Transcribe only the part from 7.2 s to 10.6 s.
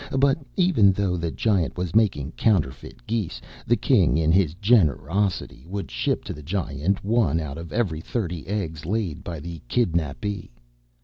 out of every thirty eggs laid by the kidnappee.